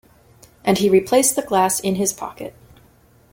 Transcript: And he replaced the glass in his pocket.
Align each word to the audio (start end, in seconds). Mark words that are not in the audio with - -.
And 0.65 0.79
he 0.79 0.89
replaced 0.89 1.35
the 1.35 1.43
glass 1.43 1.79
in 1.79 1.93
his 1.93 2.11
pocket. 2.11 2.55